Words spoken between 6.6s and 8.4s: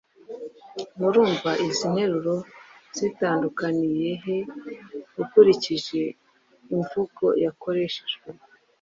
imvugo yakoreshejwe?